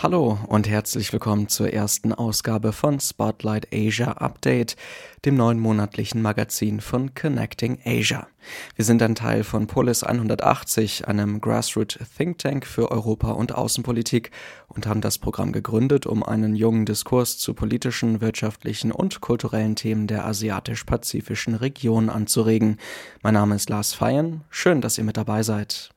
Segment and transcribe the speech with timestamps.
[0.00, 4.76] Hallo und herzlich willkommen zur ersten Ausgabe von Spotlight Asia Update,
[5.24, 8.28] dem neuen monatlichen Magazin von Connecting Asia.
[8.76, 14.30] Wir sind ein Teil von Polis 180, einem Grassroot Think Tank für Europa und Außenpolitik
[14.68, 20.06] und haben das Programm gegründet, um einen jungen Diskurs zu politischen, wirtschaftlichen und kulturellen Themen
[20.06, 22.76] der asiatisch-pazifischen Region anzuregen.
[23.24, 24.44] Mein Name ist Lars Feyen.
[24.48, 25.90] Schön, dass ihr mit dabei seid.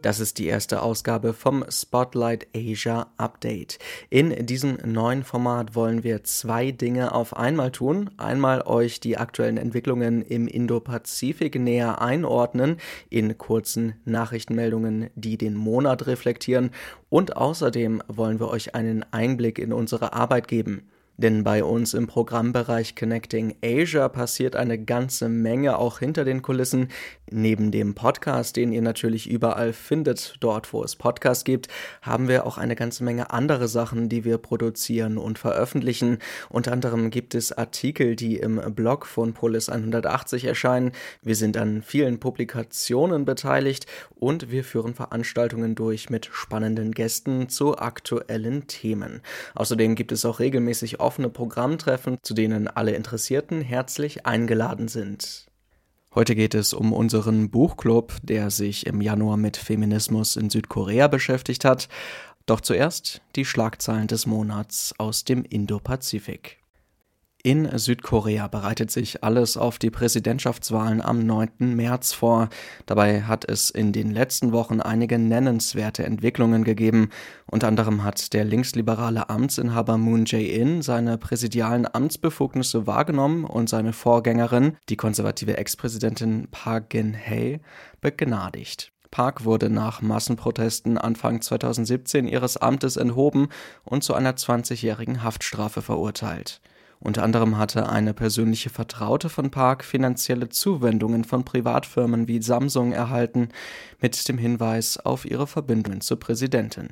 [0.00, 3.80] Das ist die erste Ausgabe vom Spotlight Asia Update.
[4.10, 8.10] In diesem neuen Format wollen wir zwei Dinge auf einmal tun.
[8.16, 12.76] Einmal euch die aktuellen Entwicklungen im Indo-Pazifik näher einordnen
[13.10, 16.70] in kurzen Nachrichtenmeldungen, die den Monat reflektieren.
[17.08, 20.88] Und außerdem wollen wir euch einen Einblick in unsere Arbeit geben.
[21.20, 26.90] Denn bei uns im Programmbereich Connecting Asia passiert eine ganze Menge auch hinter den Kulissen.
[27.28, 31.66] Neben dem Podcast, den ihr natürlich überall findet, dort wo es Podcasts gibt,
[32.02, 36.18] haben wir auch eine ganze Menge andere Sachen, die wir produzieren und veröffentlichen.
[36.50, 40.92] Unter anderem gibt es Artikel, die im Blog von Polis 180 erscheinen.
[41.22, 47.76] Wir sind an vielen Publikationen beteiligt und wir führen Veranstaltungen durch mit spannenden Gästen zu
[47.76, 49.20] aktuellen Themen.
[49.56, 55.46] Außerdem gibt es auch regelmäßig offene Programmtreffen, zu denen alle Interessierten herzlich eingeladen sind.
[56.14, 61.64] Heute geht es um unseren Buchclub, der sich im Januar mit Feminismus in Südkorea beschäftigt
[61.64, 61.88] hat.
[62.44, 66.58] Doch zuerst die Schlagzeilen des Monats aus dem Indo-Pazifik.
[67.48, 71.74] In Südkorea bereitet sich alles auf die Präsidentschaftswahlen am 9.
[71.74, 72.50] März vor.
[72.84, 77.08] Dabei hat es in den letzten Wochen einige nennenswerte Entwicklungen gegeben.
[77.46, 84.76] Unter anderem hat der linksliberale Amtsinhaber Moon Jae-in seine präsidialen Amtsbefugnisse wahrgenommen und seine Vorgängerin,
[84.90, 87.60] die konservative Ex-Präsidentin Park Geun-hye,
[88.02, 88.92] begnadigt.
[89.10, 93.48] Park wurde nach Massenprotesten Anfang 2017 ihres Amtes enthoben
[93.84, 96.60] und zu einer 20-jährigen Haftstrafe verurteilt.
[97.00, 103.50] Unter anderem hatte eine persönliche Vertraute von Park finanzielle Zuwendungen von Privatfirmen wie Samsung erhalten,
[104.00, 106.88] mit dem Hinweis auf ihre Verbindungen zur Präsidentin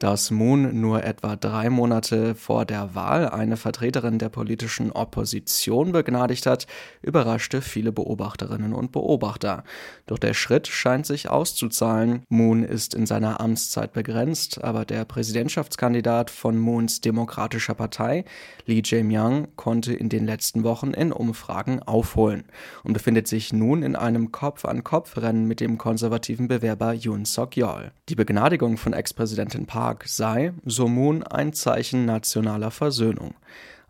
[0.00, 6.46] dass Moon nur etwa drei Monate vor der Wahl eine Vertreterin der politischen Opposition begnadigt
[6.46, 6.66] hat,
[7.02, 9.62] überraschte viele Beobachterinnen und Beobachter.
[10.06, 12.22] Doch der Schritt scheint sich auszuzahlen.
[12.30, 18.24] Moon ist in seiner Amtszeit begrenzt, aber der Präsidentschaftskandidat von Moons demokratischer Partei,
[18.64, 22.44] Lee Jae-myung, konnte in den letzten Wochen in Umfragen aufholen
[22.84, 27.92] und befindet sich nun in einem Kopf-an-Kopf-Rennen mit dem konservativen Bewerber Yoon Suk-yeol.
[28.08, 33.34] Die Begnadigung von Ex-Präsidentin Park Tag sei, so Moon, ein Zeichen nationaler Versöhnung.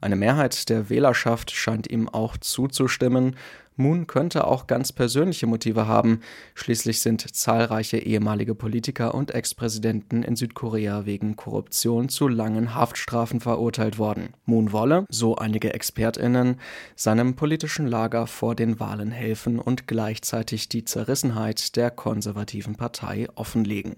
[0.00, 3.36] Eine Mehrheit der Wählerschaft scheint ihm auch zuzustimmen,
[3.76, 6.20] Moon könnte auch ganz persönliche Motive haben.
[6.54, 13.98] Schließlich sind zahlreiche ehemalige Politiker und Ex-Präsidenten in Südkorea wegen Korruption zu langen Haftstrafen verurteilt
[13.98, 14.34] worden.
[14.44, 16.56] Moon wolle, so einige ExpertInnen,
[16.94, 23.94] seinem politischen Lager vor den Wahlen helfen und gleichzeitig die Zerrissenheit der konservativen Partei offenlegen.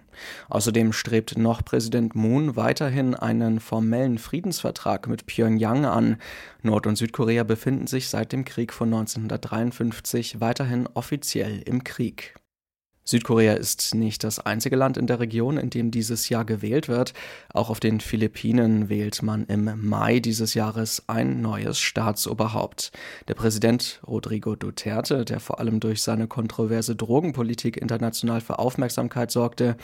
[0.49, 6.16] Außerdem strebt noch Präsident Moon weiterhin einen formellen Friedensvertrag mit Pyongyang an.
[6.62, 12.34] Nord- und Südkorea befinden sich seit dem Krieg von 1953 1953 weiterhin offiziell im Krieg.
[13.04, 17.14] Südkorea ist nicht das einzige Land in der Region, in dem dieses Jahr gewählt wird.
[17.52, 22.92] Auch auf den Philippinen wählt man im Mai dieses Jahres ein neues Staatsoberhaupt.
[23.26, 29.76] Der Präsident Rodrigo Duterte, der vor allem durch seine kontroverse Drogenpolitik international für Aufmerksamkeit sorgte,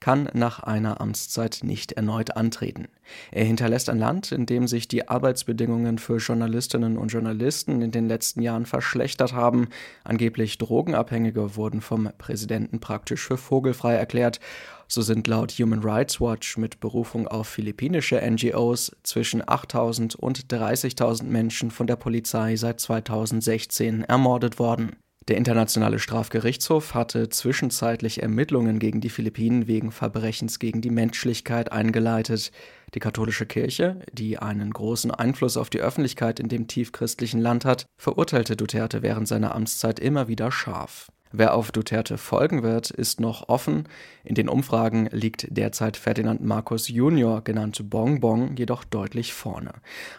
[0.00, 2.88] kann nach einer Amtszeit nicht erneut antreten.
[3.30, 8.08] Er hinterlässt ein Land, in dem sich die Arbeitsbedingungen für Journalistinnen und Journalisten in den
[8.08, 9.68] letzten Jahren verschlechtert haben.
[10.02, 14.40] Angeblich Drogenabhängige wurden vom Präsidenten praktisch für vogelfrei erklärt.
[14.88, 21.24] So sind laut Human Rights Watch mit Berufung auf philippinische NGOs zwischen 8000 und 30.000
[21.24, 24.96] Menschen von der Polizei seit 2016 ermordet worden.
[25.30, 32.50] Der Internationale Strafgerichtshof hatte zwischenzeitlich Ermittlungen gegen die Philippinen wegen Verbrechens gegen die Menschlichkeit eingeleitet.
[32.94, 37.86] Die katholische Kirche, die einen großen Einfluss auf die Öffentlichkeit in dem tiefchristlichen Land hat,
[37.96, 41.12] verurteilte Duterte während seiner Amtszeit immer wieder scharf.
[41.32, 43.84] Wer auf Duterte folgen wird, ist noch offen.
[44.24, 49.72] In den Umfragen liegt derzeit Ferdinand Marcos Junior, genannt Bongbong, jedoch deutlich vorne.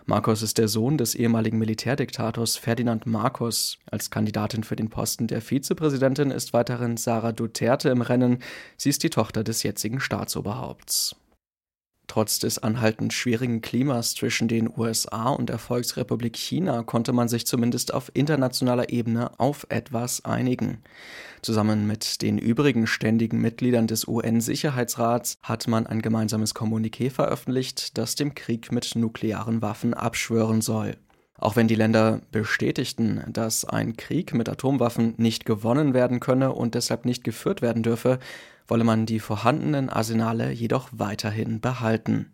[0.06, 3.78] Marcos ist der Sohn des ehemaligen Militärdiktators Ferdinand Marcos.
[3.92, 8.40] Als Kandidatin für den Posten der Vizepräsidentin ist weiterhin Sarah Duterte im Rennen.
[8.78, 11.18] Sie ist die Tochter des jetzigen Staatsoberhaupts.
[12.08, 17.48] Trotz des anhaltend schwierigen Klimas zwischen den USA und der Volksrepublik China konnte man sich
[17.48, 20.84] zumindest auf internationaler Ebene auf etwas einigen.
[21.42, 28.16] Zusammen mit den übrigen ständigen Mitgliedern des UN-Sicherheitsrats hat man ein gemeinsames Kommuniqué veröffentlicht, das
[28.16, 30.98] dem Krieg mit nuklearen Waffen abschwören soll.
[31.42, 36.76] Auch wenn die Länder bestätigten, dass ein Krieg mit Atomwaffen nicht gewonnen werden könne und
[36.76, 38.20] deshalb nicht geführt werden dürfe,
[38.68, 42.32] wolle man die vorhandenen Arsenale jedoch weiterhin behalten.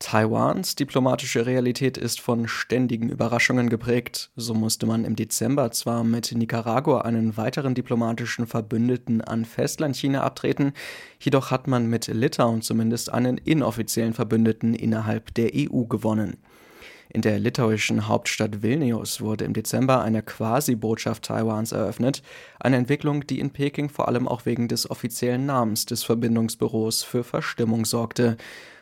[0.00, 4.32] Taiwans diplomatische Realität ist von ständigen Überraschungen geprägt.
[4.34, 10.72] So musste man im Dezember zwar mit Nicaragua einen weiteren diplomatischen Verbündeten an Festlandchina abtreten,
[11.20, 16.38] jedoch hat man mit Litauen zumindest einen inoffiziellen Verbündeten innerhalb der EU gewonnen.
[17.14, 22.22] In der litauischen Hauptstadt Vilnius wurde im Dezember eine Quasi-Botschaft Taiwans eröffnet,
[22.58, 27.22] eine Entwicklung, die in Peking vor allem auch wegen des offiziellen Namens des Verbindungsbüros für
[27.22, 28.38] Verstimmung sorgte.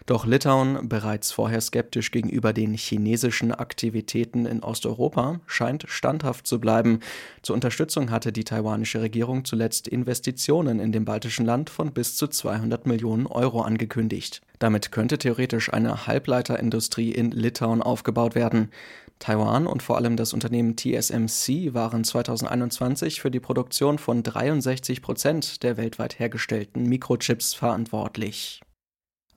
[0.07, 7.01] Doch Litauen, bereits vorher skeptisch gegenüber den chinesischen Aktivitäten in Osteuropa, scheint standhaft zu bleiben.
[7.43, 12.29] Zur Unterstützung hatte die taiwanische Regierung zuletzt Investitionen in dem baltischen Land von bis zu
[12.29, 14.41] 200 Millionen Euro angekündigt.
[14.61, 18.71] Damit könnte theoretisch eine Halbleiterindustrie in Litauen aufgebaut werden.
[19.19, 25.63] Taiwan und vor allem das Unternehmen TSMC waren 2021 für die Produktion von 63 Prozent
[25.63, 28.61] der weltweit hergestellten Mikrochips verantwortlich.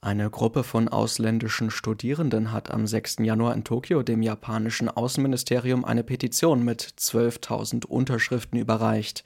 [0.01, 3.19] Eine Gruppe von ausländischen Studierenden hat am 6.
[3.19, 9.23] Januar in Tokio dem japanischen Außenministerium eine Petition mit 12.000 Unterschriften überreicht.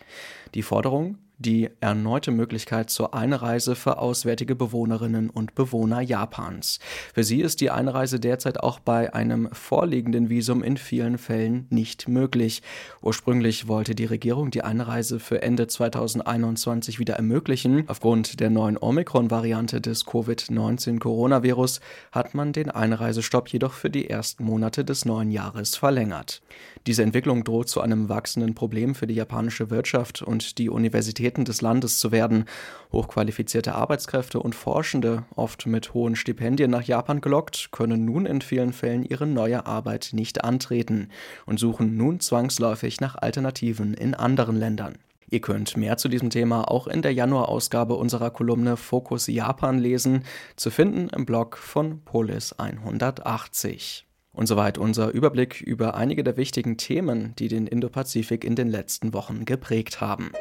[0.54, 6.80] Die Forderung, die erneute Möglichkeit zur Einreise für auswärtige Bewohnerinnen und Bewohner Japans.
[7.14, 12.08] Für sie ist die Einreise derzeit auch bei einem vorliegenden Visum in vielen Fällen nicht
[12.08, 12.64] möglich.
[13.02, 17.84] Ursprünglich wollte die Regierung die Einreise für Ende 2021 wieder ermöglichen.
[17.88, 21.82] Aufgrund der neuen Omikron-Variante des Covid-19-Coronavirus
[22.12, 26.42] hat man den Einreisestopp jedoch für die ersten Monate des neuen Jahres verlängert.
[26.88, 31.46] Diese Entwicklung droht zu einem wachsenden Problem für die japanische Wirtschaft und die Universität Universitäten
[31.46, 32.46] des Landes zu werden.
[32.94, 38.72] Hochqualifizierte Arbeitskräfte und Forschende, oft mit hohen Stipendien nach Japan gelockt, können nun in vielen
[38.72, 41.10] Fällen ihre neue Arbeit nicht antreten
[41.46, 44.98] und suchen nun zwangsläufig nach Alternativen in anderen Ländern.
[45.30, 50.24] Ihr könnt mehr zu diesem Thema auch in der Januarausgabe unserer Kolumne Fokus Japan lesen,
[50.56, 54.06] zu finden im Blog von Polis 180.
[54.32, 59.14] Und soweit unser Überblick über einige der wichtigen Themen, die den Indopazifik in den letzten
[59.14, 60.32] Wochen geprägt haben.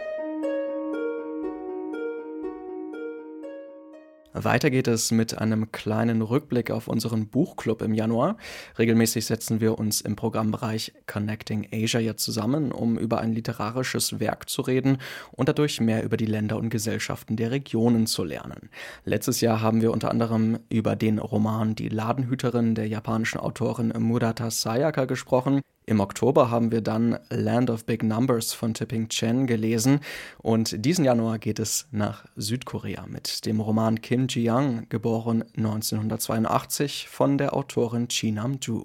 [4.38, 8.36] Weiter geht es mit einem kleinen Rückblick auf unseren Buchclub im Januar.
[8.78, 14.50] Regelmäßig setzen wir uns im Programmbereich Connecting Asia jetzt zusammen, um über ein literarisches Werk
[14.50, 14.98] zu reden
[15.32, 18.68] und dadurch mehr über die Länder und Gesellschaften der Regionen zu lernen.
[19.04, 24.50] Letztes Jahr haben wir unter anderem über den Roman Die Ladenhüterin der japanischen Autorin Murata
[24.50, 25.62] Sayaka gesprochen.
[25.88, 30.00] Im Oktober haben wir dann Land of Big Numbers von Tipping Chen gelesen
[30.38, 37.38] und diesen Januar geht es nach Südkorea mit dem Roman Kim Ji-young, geboren 1982 von
[37.38, 38.82] der Autorin Chi Nam-ju.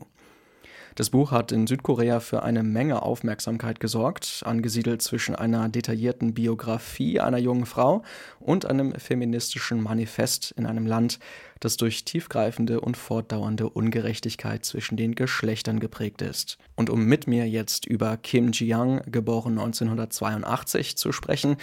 [0.96, 7.22] Das Buch hat in Südkorea für eine Menge Aufmerksamkeit gesorgt, angesiedelt zwischen einer detaillierten Biografie
[7.22, 8.04] einer jungen Frau
[8.40, 11.20] und einem feministischen Manifest in einem Land,
[11.62, 16.57] das durch tiefgreifende und fortdauernde Ungerechtigkeit zwischen den Geschlechtern geprägt ist.
[16.76, 21.56] Und um mit mir jetzt über Kim Ji-young, geboren 1982, zu sprechen,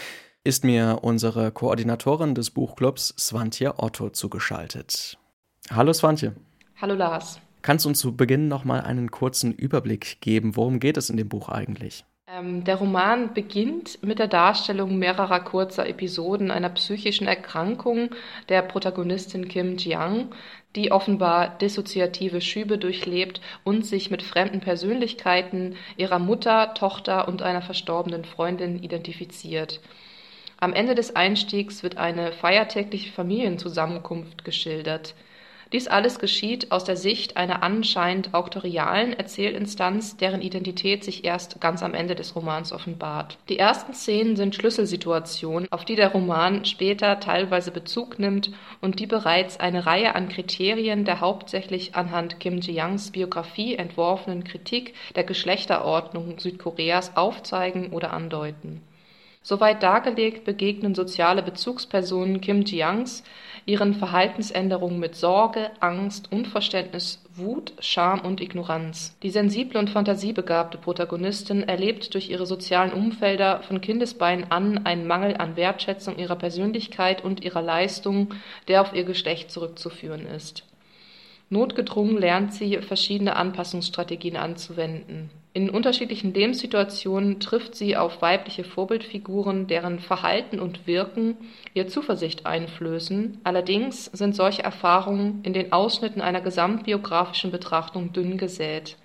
[0.42, 5.18] ist mir unsere Koordinatorin des Buchclubs Swantje Otto zugeschaltet.
[5.70, 6.34] Hallo Swantje.
[6.80, 7.40] Hallo Lars.
[7.62, 10.56] Kannst du uns zu Beginn noch mal einen kurzen Überblick geben?
[10.56, 12.04] Worum geht es in dem Buch eigentlich?
[12.30, 18.10] Ähm, der Roman beginnt mit der Darstellung mehrerer kurzer Episoden einer psychischen Erkrankung
[18.50, 20.28] der Protagonistin Kim Jiang,
[20.76, 27.62] die offenbar dissoziative Schübe durchlebt und sich mit fremden Persönlichkeiten ihrer Mutter, Tochter und einer
[27.62, 29.80] verstorbenen Freundin identifiziert.
[30.60, 35.14] Am Ende des Einstiegs wird eine feiertägliche Familienzusammenkunft geschildert.
[35.72, 41.82] Dies alles geschieht aus der Sicht einer anscheinend auktorialen Erzählinstanz, deren Identität sich erst ganz
[41.82, 43.36] am Ende des Romans offenbart.
[43.50, 49.06] Die ersten Szenen sind Schlüsselsituationen, auf die der Roman später teilweise Bezug nimmt und die
[49.06, 56.38] bereits eine Reihe an Kriterien der hauptsächlich anhand Kim Ji-youngs Biografie entworfenen Kritik der Geschlechterordnung
[56.38, 58.80] Südkoreas aufzeigen oder andeuten
[59.42, 63.22] Soweit dargelegt begegnen soziale Bezugspersonen Kim Ji-youngs
[63.68, 69.14] ihren Verhaltensänderungen mit Sorge, Angst, Unverständnis, Wut, Scham und Ignoranz.
[69.22, 75.36] Die sensible und fantasiebegabte Protagonistin erlebt durch ihre sozialen Umfelder von Kindesbeinen an einen Mangel
[75.36, 78.34] an Wertschätzung ihrer Persönlichkeit und ihrer Leistung,
[78.68, 80.64] der auf ihr Geschlecht zurückzuführen ist.
[81.50, 85.30] Notgedrungen lernt sie, verschiedene Anpassungsstrategien anzuwenden.
[85.58, 91.36] In unterschiedlichen Lebenssituationen trifft sie auf weibliche Vorbildfiguren, deren Verhalten und Wirken
[91.74, 98.98] ihr Zuversicht einflößen, allerdings sind solche Erfahrungen in den Ausschnitten einer gesamtbiografischen Betrachtung dünn gesät.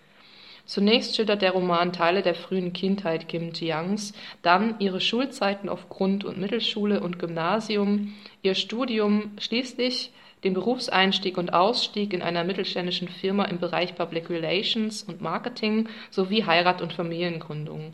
[0.66, 6.24] Zunächst schildert der Roman Teile der frühen Kindheit Kim Ji-youngs, dann ihre Schulzeiten auf Grund
[6.24, 10.12] und Mittelschule und Gymnasium, ihr Studium, schließlich
[10.44, 16.44] den Berufseinstieg und Ausstieg in einer mittelständischen Firma im Bereich Public Relations und Marketing sowie
[16.44, 17.94] Heirat und Familiengründung.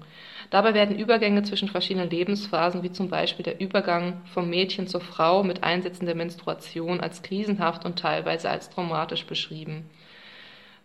[0.50, 5.44] Dabei werden Übergänge zwischen verschiedenen Lebensphasen, wie zum Beispiel der Übergang vom Mädchen zur Frau
[5.44, 9.90] mit Einsätzen der Menstruation, als krisenhaft und teilweise als traumatisch beschrieben.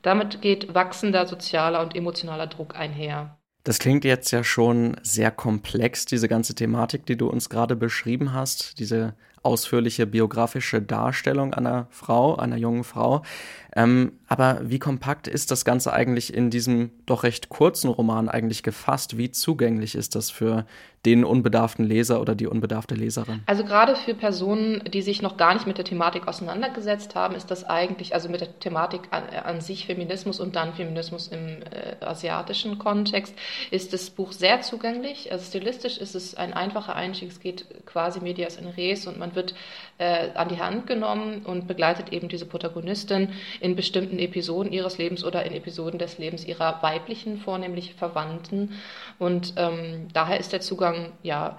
[0.03, 3.39] Damit geht wachsender sozialer und emotionaler Druck einher.
[3.65, 8.35] Das klingt jetzt ja schon sehr komplex, diese ganze Thematik, die du uns gerade beschrieben
[8.35, 9.15] hast, diese
[9.45, 13.23] ausführliche biografische Darstellung einer Frau, einer jungen Frau.
[13.77, 18.63] Ähm, aber wie kompakt ist das Ganze eigentlich in diesem doch recht kurzen Roman eigentlich
[18.63, 19.19] gefasst?
[19.19, 20.65] Wie zugänglich ist das für
[21.05, 23.43] den unbedarften Leser oder die unbedarfte Leserin?
[23.47, 27.51] Also gerade für Personen, die sich noch gar nicht mit der Thematik auseinandergesetzt haben, ist
[27.51, 32.03] das eigentlich, also mit der Thematik an, an sich Feminismus und dann Feminismus im äh,
[32.05, 33.35] asiatischen Kontext,
[33.71, 35.31] ist das Buch sehr zugänglich.
[35.33, 37.31] Also stilistisch ist es ein einfacher Einstieg.
[37.31, 39.55] Es geht quasi medias in res und man wird
[39.99, 45.25] äh, an die Hand genommen und begleitet eben diese Protagonistin in bestimmten Episoden ihres Lebens
[45.25, 48.75] oder in Episoden des Lebens ihrer weiblichen, vornehmlich Verwandten.
[49.19, 51.59] Und ähm, daher ist der Zugang, ja,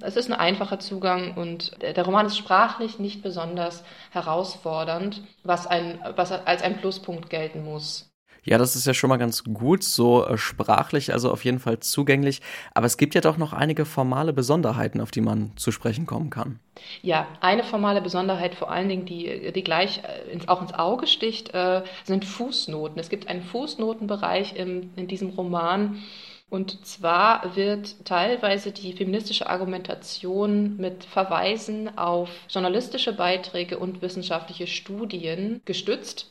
[0.00, 6.00] es ist ein einfacher Zugang und der Roman ist sprachlich nicht besonders herausfordernd, was, ein,
[6.16, 8.07] was als ein Pluspunkt gelten muss.
[8.48, 11.80] Ja, das ist ja schon mal ganz gut, so äh, sprachlich, also auf jeden Fall
[11.80, 12.40] zugänglich.
[12.72, 16.30] Aber es gibt ja doch noch einige formale Besonderheiten, auf die man zu sprechen kommen
[16.30, 16.58] kann.
[17.02, 21.06] Ja, eine formale Besonderheit, vor allen Dingen, die, die gleich äh, ins, auch ins Auge
[21.06, 22.98] sticht, äh, sind Fußnoten.
[22.98, 26.02] Es gibt einen Fußnotenbereich im, in diesem Roman.
[26.48, 35.60] Und zwar wird teilweise die feministische Argumentation mit Verweisen auf journalistische Beiträge und wissenschaftliche Studien
[35.66, 36.30] gestützt.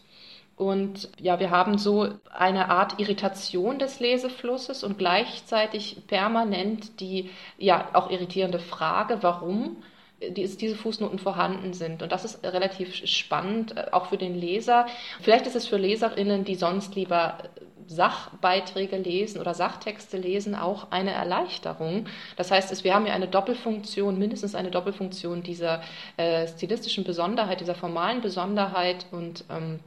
[0.58, 7.90] Und ja, wir haben so eine Art Irritation des Leseflusses und gleichzeitig permanent die ja
[7.94, 9.78] auch irritierende Frage, warum
[10.20, 12.02] diese Fußnoten vorhanden sind.
[12.02, 14.88] Und das ist relativ spannend, äh, auch für den Leser.
[15.22, 17.38] Vielleicht ist es für LeserInnen, die sonst lieber
[17.86, 22.08] Sachbeiträge lesen oder Sachtexte lesen, auch eine Erleichterung.
[22.36, 25.82] Das heißt, wir haben ja eine Doppelfunktion, mindestens eine Doppelfunktion dieser
[26.18, 29.80] äh, stilistischen Besonderheit, dieser formalen Besonderheit und ähm,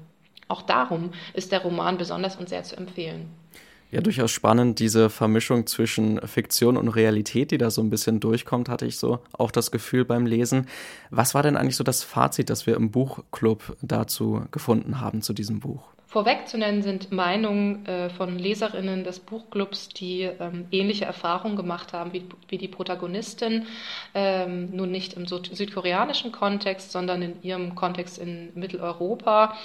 [0.50, 3.28] auch darum ist der Roman besonders und sehr zu empfehlen.
[3.90, 8.69] Ja, durchaus spannend, diese Vermischung zwischen Fiktion und Realität, die da so ein bisschen durchkommt,
[8.69, 10.69] hatte ich so auch das Gefühl beim Lesen.
[11.11, 15.33] Was war denn eigentlich so das Fazit, das wir im Buchclub dazu gefunden haben zu
[15.33, 15.83] diesem Buch?
[16.10, 21.92] Vorweg zu nennen sind Meinungen äh, von Leserinnen des Buchclubs, die ähm, ähnliche Erfahrungen gemacht
[21.92, 23.66] haben wie, die Protagonistin,
[24.12, 29.56] ähm, nun nicht im südkoreanischen Kontext, sondern in ihrem Kontext in Mitteleuropa.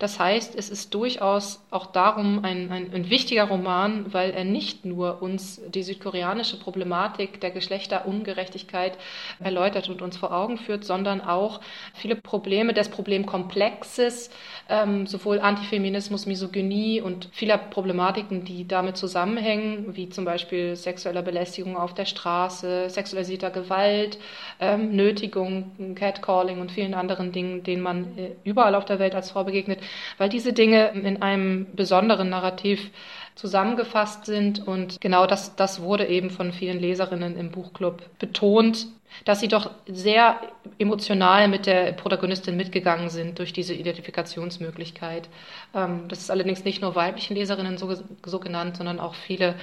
[0.00, 4.84] Das heißt, es ist durchaus auch darum ein, ein, ein wichtiger Roman, weil er nicht
[4.84, 8.98] nur uns die südkoreanische Problematik der Geschlechterungerechtigkeit
[9.38, 11.60] erläutert und uns vor Augen führt, sondern auch
[11.94, 14.30] viele Probleme des Problemkomplexes,
[14.68, 21.20] ähm, sowohl Antifeminismus Feminismus, Misogynie und vieler Problematiken, die damit zusammenhängen, wie zum Beispiel sexueller
[21.20, 24.18] Belästigung auf der Straße, sexualisierter Gewalt,
[24.58, 29.32] ähm, Nötigung, Catcalling und vielen anderen Dingen, denen man äh, überall auf der Welt als
[29.32, 29.80] Frau begegnet,
[30.16, 32.90] weil diese Dinge in einem besonderen Narrativ
[33.34, 34.66] zusammengefasst sind.
[34.66, 38.86] Und genau das, das wurde eben von vielen Leserinnen im Buchclub betont,
[39.24, 40.40] dass sie doch sehr
[40.78, 45.28] emotional mit der Protagonistin mitgegangen sind durch diese Identifikationsmöglichkeit.
[45.74, 49.54] Ähm, das ist allerdings nicht nur weiblichen Leserinnen so, so genannt, sondern auch viele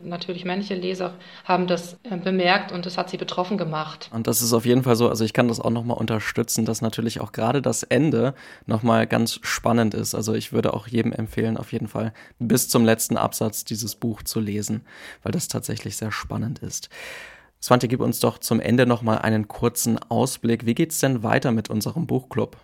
[0.00, 4.08] natürlich männliche Leser haben das äh, bemerkt und das hat sie betroffen gemacht.
[4.12, 6.82] Und das ist auf jeden Fall so, also ich kann das auch nochmal unterstützen, dass
[6.82, 8.34] natürlich auch gerade das Ende
[8.66, 10.14] nochmal ganz spannend ist.
[10.14, 14.22] Also ich würde auch jedem empfehlen, auf jeden Fall bis zum letzten Absatz dieses Buch
[14.22, 14.82] zu lesen,
[15.22, 16.88] weil das tatsächlich sehr spannend ist.
[17.60, 20.66] Svante, gib uns doch zum Ende nochmal einen kurzen Ausblick.
[20.66, 22.56] Wie geht's denn weiter mit unserem Buchclub?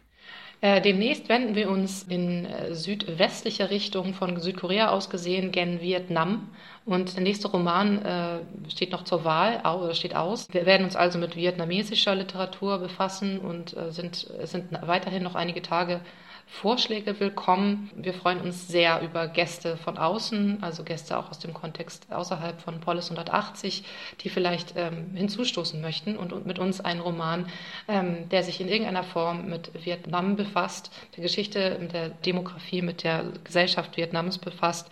[0.60, 6.48] Äh, demnächst wenden wir uns in äh, südwestlicher Richtung von Südkorea aus gesehen gen Vietnam.
[6.86, 8.38] Und der nächste Roman äh,
[8.70, 9.60] steht noch zur Wahl,
[9.94, 10.48] steht aus.
[10.52, 15.60] Wir werden uns also mit vietnamesischer Literatur befassen und äh, sind, sind weiterhin noch einige
[15.60, 16.00] Tage
[16.46, 17.90] Vorschläge willkommen.
[17.96, 22.60] Wir freuen uns sehr über Gäste von außen, also Gäste auch aus dem Kontext außerhalb
[22.60, 23.84] von Polis 180,
[24.20, 27.46] die vielleicht ähm, hinzustoßen möchten und, und, mit uns einen Roman,
[27.88, 33.04] ähm, der sich in irgendeiner Form mit Vietnam befasst, der Geschichte, mit der Demografie, mit
[33.04, 34.90] der Gesellschaft Vietnams befasst,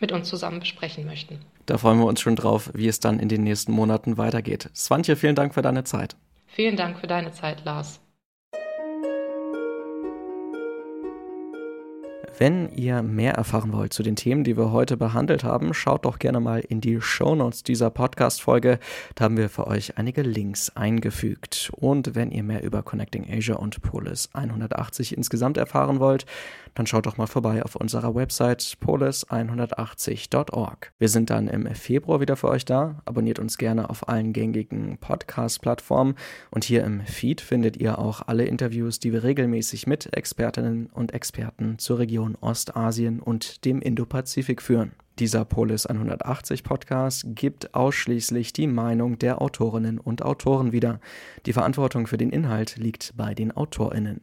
[0.00, 1.40] mit uns zusammen besprechen möchten.
[1.66, 4.70] Da freuen wir uns schon drauf, wie es dann in den nächsten Monaten weitergeht.
[4.74, 6.16] Swantje, vielen Dank für deine Zeit.
[6.46, 8.00] Vielen Dank für deine Zeit, Lars.
[12.38, 16.18] Wenn ihr mehr erfahren wollt zu den Themen, die wir heute behandelt haben, schaut doch
[16.18, 18.78] gerne mal in die Shownotes dieser Podcast-Folge.
[19.14, 21.70] Da haben wir für euch einige Links eingefügt.
[21.76, 26.24] Und wenn ihr mehr über Connecting Asia und Polis 180 insgesamt erfahren wollt,
[26.74, 30.92] dann schaut doch mal vorbei auf unserer Website polis180.org.
[30.98, 33.02] Wir sind dann im Februar wieder für euch da.
[33.04, 36.14] Abonniert uns gerne auf allen gängigen Podcast-Plattformen.
[36.50, 41.12] Und hier im Feed findet ihr auch alle Interviews, die wir regelmäßig mit Expertinnen und
[41.12, 44.92] Experten zur Region Region Ostasien und dem Indopazifik führen.
[45.18, 51.00] Dieser Polis 180 Podcast gibt ausschließlich die Meinung der Autorinnen und Autoren wieder.
[51.46, 54.20] Die Verantwortung für den Inhalt liegt bei den Autorinnen.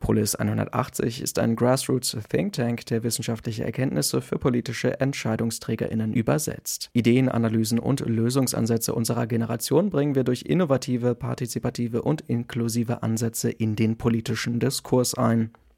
[0.00, 6.90] Polis 180 ist ein Grassroots Think Tank, der wissenschaftliche Erkenntnisse für politische EntscheidungsträgerInnen übersetzt.
[6.92, 13.76] Ideen, Analysen und Lösungsansätze unserer Generation bringen wir durch innovative, partizipative und inklusive Ansätze in
[13.76, 15.50] den politischen Diskurs ein.